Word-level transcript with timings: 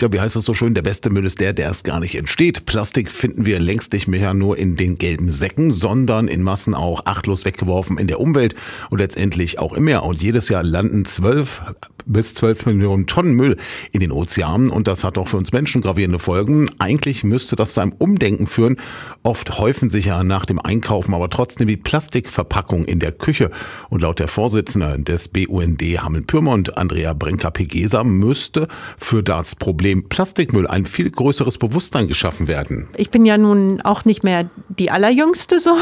Ja, 0.00 0.12
wie 0.12 0.20
heißt 0.20 0.36
es 0.36 0.44
so 0.44 0.54
schön, 0.54 0.74
der 0.74 0.82
beste 0.82 1.10
Müll 1.10 1.26
ist 1.26 1.40
der, 1.40 1.52
der 1.52 1.66
erst 1.66 1.82
gar 1.82 1.98
nicht 1.98 2.14
entsteht. 2.14 2.66
Plastik 2.66 3.10
finden 3.10 3.46
wir 3.46 3.58
längst 3.58 3.92
nicht 3.92 4.06
mehr 4.06 4.32
nur 4.32 4.56
in 4.56 4.76
den 4.76 4.96
gelben 4.96 5.32
Säcken, 5.32 5.72
sondern 5.72 6.28
in 6.28 6.40
Massen 6.40 6.72
auch 6.72 7.06
achtlos 7.06 7.44
weggeworfen 7.44 7.98
in 7.98 8.06
der 8.06 8.20
Umwelt 8.20 8.54
und 8.90 8.98
letztendlich 8.98 9.58
auch 9.58 9.72
im 9.72 9.84
Meer. 9.84 10.04
Und 10.04 10.22
jedes 10.22 10.50
Jahr 10.50 10.62
landen 10.62 11.04
zwölf 11.04 11.62
bis 12.08 12.34
zwölf 12.34 12.66
Millionen 12.66 13.06
Tonnen 13.06 13.34
Müll 13.34 13.56
in 13.92 14.00
den 14.00 14.12
Ozeanen 14.12 14.70
und 14.70 14.88
das 14.88 15.04
hat 15.04 15.18
auch 15.18 15.28
für 15.28 15.36
uns 15.36 15.52
Menschen 15.52 15.82
gravierende 15.82 16.18
Folgen. 16.18 16.70
Eigentlich 16.78 17.24
müsste 17.24 17.56
das 17.56 17.74
zu 17.74 17.80
einem 17.80 17.92
Umdenken 17.98 18.46
führen. 18.46 18.76
Oft 19.22 19.58
häufen 19.58 19.90
sich 19.90 20.06
ja 20.06 20.24
nach 20.24 20.46
dem 20.46 20.58
Einkaufen 20.58 21.14
aber 21.14 21.30
trotzdem 21.30 21.68
die 21.68 21.76
Plastikverpackung 21.76 22.84
in 22.84 22.98
der 22.98 23.12
Küche. 23.12 23.50
Und 23.90 24.02
laut 24.02 24.18
der 24.18 24.28
Vorsitzenden 24.28 25.04
des 25.04 25.28
BUND 25.28 25.82
Hameln-Pyrmont, 25.82 26.76
Andrea 26.78 27.12
Brinker-Pegesa, 27.12 28.04
müsste 28.04 28.68
für 28.98 29.22
das 29.22 29.54
Problem 29.54 30.08
Plastikmüll 30.08 30.66
ein 30.66 30.86
viel 30.86 31.10
größeres 31.10 31.58
Bewusstsein 31.58 32.08
geschaffen 32.08 32.48
werden. 32.48 32.88
Ich 32.96 33.10
bin 33.10 33.26
ja 33.26 33.36
nun 33.36 33.80
auch 33.82 34.04
nicht 34.04 34.24
mehr 34.24 34.48
die 34.68 34.90
allerjüngste 34.90 35.60
so, 35.60 35.76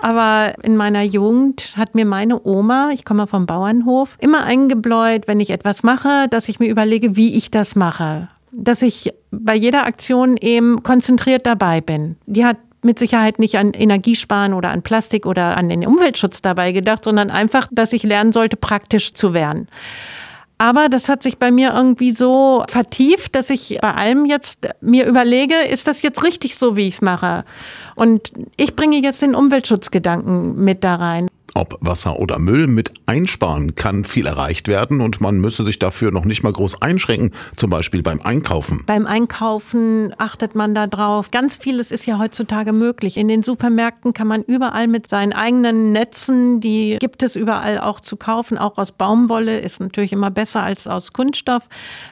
aber 0.00 0.54
in 0.62 0.76
meiner 0.76 1.02
Jugend 1.02 1.74
hat 1.76 1.94
mir 1.94 2.06
meine 2.06 2.44
Oma, 2.44 2.90
ich 2.94 3.04
komme 3.04 3.26
vom 3.26 3.46
Bauernhof, 3.46 4.16
immer 4.18 4.44
eingebläut, 4.44 5.28
wenn 5.28 5.40
ich 5.42 5.50
etwas 5.50 5.82
mache, 5.82 6.26
dass 6.30 6.48
ich 6.48 6.58
mir 6.58 6.68
überlege, 6.68 7.16
wie 7.16 7.34
ich 7.34 7.50
das 7.50 7.76
mache. 7.76 8.28
Dass 8.50 8.82
ich 8.82 9.12
bei 9.30 9.54
jeder 9.54 9.86
Aktion 9.86 10.36
eben 10.36 10.82
konzentriert 10.82 11.46
dabei 11.46 11.80
bin. 11.80 12.16
Die 12.26 12.44
hat 12.44 12.58
mit 12.82 12.98
Sicherheit 12.98 13.38
nicht 13.38 13.56
an 13.56 13.72
Energiesparen 13.72 14.54
oder 14.54 14.70
an 14.70 14.82
Plastik 14.82 15.26
oder 15.26 15.56
an 15.56 15.68
den 15.68 15.86
Umweltschutz 15.86 16.42
dabei 16.42 16.72
gedacht, 16.72 17.04
sondern 17.04 17.30
einfach, 17.30 17.68
dass 17.70 17.92
ich 17.92 18.02
lernen 18.02 18.32
sollte, 18.32 18.56
praktisch 18.56 19.14
zu 19.14 19.34
werden. 19.34 19.68
Aber 20.62 20.88
das 20.88 21.08
hat 21.08 21.24
sich 21.24 21.38
bei 21.38 21.50
mir 21.50 21.72
irgendwie 21.74 22.12
so 22.12 22.64
vertieft, 22.68 23.34
dass 23.34 23.50
ich 23.50 23.78
bei 23.82 23.94
allem 23.94 24.26
jetzt 24.26 24.68
mir 24.80 25.06
überlege, 25.06 25.56
ist 25.68 25.88
das 25.88 26.02
jetzt 26.02 26.22
richtig 26.22 26.56
so, 26.56 26.76
wie 26.76 26.86
ich 26.86 26.94
es 26.94 27.00
mache? 27.00 27.44
Und 27.96 28.32
ich 28.56 28.76
bringe 28.76 29.02
jetzt 29.02 29.22
den 29.22 29.34
Umweltschutzgedanken 29.34 30.54
mit 30.56 30.84
da 30.84 30.94
rein. 30.94 31.26
Ob 31.54 31.76
Wasser 31.80 32.18
oder 32.18 32.38
Müll 32.38 32.66
mit 32.66 32.92
Einsparen 33.04 33.74
kann 33.74 34.04
viel 34.04 34.26
erreicht 34.26 34.68
werden 34.68 35.02
und 35.02 35.20
man 35.20 35.38
müsse 35.38 35.64
sich 35.64 35.78
dafür 35.78 36.10
noch 36.10 36.24
nicht 36.24 36.42
mal 36.42 36.52
groß 36.52 36.80
einschränken, 36.80 37.32
zum 37.56 37.68
Beispiel 37.68 38.02
beim 38.02 38.22
Einkaufen. 38.22 38.84
Beim 38.86 39.06
Einkaufen 39.06 40.14
achtet 40.16 40.54
man 40.54 40.74
da 40.74 40.86
drauf. 40.86 41.30
Ganz 41.30 41.58
vieles 41.58 41.90
ist 41.90 42.06
ja 42.06 42.18
heutzutage 42.18 42.72
möglich. 42.72 43.18
In 43.18 43.28
den 43.28 43.42
Supermärkten 43.42 44.14
kann 44.14 44.28
man 44.28 44.42
überall 44.42 44.88
mit 44.88 45.08
seinen 45.08 45.34
eigenen 45.34 45.92
Netzen, 45.92 46.60
die 46.60 46.96
gibt 46.98 47.22
es 47.22 47.36
überall 47.36 47.78
auch 47.78 48.00
zu 48.00 48.16
kaufen, 48.16 48.56
auch 48.56 48.78
aus 48.78 48.92
Baumwolle, 48.92 49.60
ist 49.60 49.78
natürlich 49.78 50.12
immer 50.12 50.30
besser 50.30 50.62
als 50.62 50.86
aus 50.86 51.12
Kunststoff. 51.12 51.64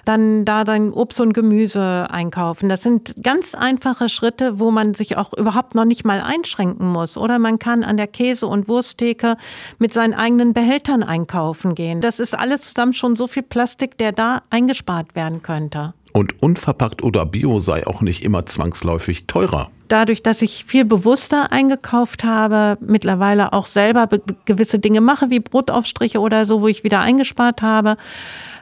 Dann 0.05 0.45
da 0.45 0.67
sein 0.67 0.93
Obst 0.93 1.19
und 1.19 1.33
Gemüse 1.33 2.09
einkaufen. 2.11 2.69
Das 2.69 2.83
sind 2.83 3.15
ganz 3.23 3.55
einfache 3.55 4.11
Schritte, 4.11 4.59
wo 4.59 4.71
man 4.71 4.93
sich 4.93 5.17
auch 5.17 5.33
überhaupt 5.33 5.75
noch 5.75 5.87
nicht 5.87 6.05
mal 6.05 6.21
einschränken 6.21 6.87
muss. 6.87 7.17
Oder 7.17 7.39
man 7.39 7.59
kann 7.59 7.85
an 7.85 7.97
der 7.97 8.07
Käse- 8.07 8.47
und 8.47 8.69
Wursttheke 8.69 9.30
mit 9.79 9.93
seinen 9.93 10.15
eigenen 10.15 10.53
Behältern 10.53 11.03
einkaufen 11.03 11.75
gehen. 11.75 12.01
Das 12.01 12.21
ist 12.21 12.35
alles 12.35 12.63
zusammen 12.63 12.95
schon 12.95 13.17
so 13.17 13.27
viel 13.27 13.43
Plastik, 13.43 13.99
der 13.99 14.13
da 14.13 14.43
eingespart 14.51 15.15
werden 15.15 15.43
könnte. 15.43 15.95
Und 16.13 16.43
unverpackt 16.43 17.03
oder 17.03 17.27
bio 17.27 17.61
sei 17.61 17.87
auch 17.87 18.01
nicht 18.01 18.25
immer 18.25 18.47
zwangsläufig 18.47 19.27
teurer. 19.27 19.71
Dadurch, 19.89 20.23
dass 20.23 20.41
ich 20.41 20.65
viel 20.67 20.85
bewusster 20.85 21.51
eingekauft 21.51 22.23
habe, 22.23 22.79
mittlerweile 22.81 23.53
auch 23.53 23.67
selber 23.67 24.09
gewisse 24.45 24.79
Dinge 24.79 25.01
mache, 25.01 25.31
wie 25.31 25.41
Brotaufstriche 25.41 26.21
oder 26.21 26.47
so, 26.47 26.61
wo 26.61 26.69
ich 26.69 26.85
wieder 26.85 27.01
eingespart 27.01 27.61
habe, 27.61 27.97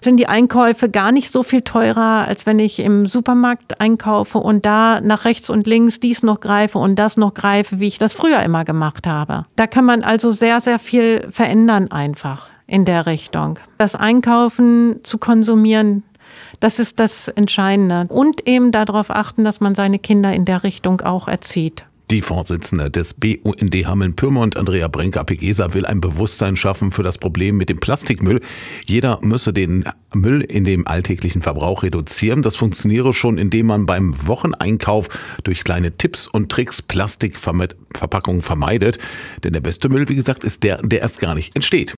sind 0.00 0.16
die 0.16 0.26
Einkäufe 0.26 0.88
gar 0.88 1.12
nicht 1.12 1.30
so 1.30 1.42
viel 1.42 1.60
teurer, 1.62 2.26
als 2.26 2.46
wenn 2.46 2.58
ich 2.58 2.78
im 2.78 3.06
Supermarkt 3.06 3.80
einkaufe 3.80 4.38
und 4.38 4.64
da 4.64 5.00
nach 5.02 5.24
rechts 5.26 5.50
und 5.50 5.66
links 5.66 6.00
dies 6.00 6.22
noch 6.22 6.40
greife 6.40 6.78
und 6.78 6.98
das 6.98 7.16
noch 7.16 7.34
greife, 7.34 7.78
wie 7.80 7.88
ich 7.88 7.98
das 7.98 8.14
früher 8.14 8.42
immer 8.42 8.64
gemacht 8.64 9.06
habe. 9.06 9.44
Da 9.56 9.66
kann 9.66 9.84
man 9.84 10.04
also 10.04 10.30
sehr, 10.30 10.60
sehr 10.60 10.78
viel 10.78 11.28
verändern 11.30 11.90
einfach 11.90 12.48
in 12.66 12.84
der 12.84 13.06
Richtung. 13.06 13.58
Das 13.78 13.94
Einkaufen 13.94 15.00
zu 15.02 15.18
konsumieren, 15.18 16.04
das 16.60 16.78
ist 16.78 17.00
das 17.00 17.28
Entscheidende. 17.28 18.06
Und 18.08 18.46
eben 18.46 18.72
darauf 18.72 19.10
achten, 19.10 19.44
dass 19.44 19.60
man 19.60 19.74
seine 19.74 19.98
Kinder 19.98 20.32
in 20.32 20.44
der 20.44 20.62
Richtung 20.62 21.00
auch 21.00 21.28
erzieht. 21.28 21.84
Die 22.10 22.22
Vorsitzende 22.22 22.90
des 22.90 23.12
BUND 23.12 23.74
Hameln-Pyrmont, 23.74 24.56
Andrea 24.56 24.88
Brenker-Pegesa, 24.88 25.74
will 25.74 25.84
ein 25.84 26.00
Bewusstsein 26.00 26.56
schaffen 26.56 26.90
für 26.90 27.02
das 27.02 27.18
Problem 27.18 27.58
mit 27.58 27.68
dem 27.68 27.80
Plastikmüll. 27.80 28.40
Jeder 28.86 29.18
müsse 29.20 29.52
den 29.52 29.84
Müll 30.14 30.40
in 30.40 30.64
dem 30.64 30.86
alltäglichen 30.86 31.42
Verbrauch 31.42 31.82
reduzieren. 31.82 32.40
Das 32.40 32.56
funktioniere 32.56 33.12
schon, 33.12 33.36
indem 33.36 33.66
man 33.66 33.84
beim 33.84 34.26
Wocheneinkauf 34.26 35.10
durch 35.44 35.64
kleine 35.64 35.98
Tipps 35.98 36.26
und 36.26 36.50
Tricks 36.50 36.80
Plastikverpackungen 36.80 38.40
vermeidet. 38.40 38.98
Denn 39.44 39.52
der 39.52 39.60
beste 39.60 39.90
Müll, 39.90 40.08
wie 40.08 40.14
gesagt, 40.14 40.44
ist 40.44 40.62
der, 40.62 40.80
der 40.82 41.02
erst 41.02 41.20
gar 41.20 41.34
nicht 41.34 41.54
entsteht. 41.56 41.86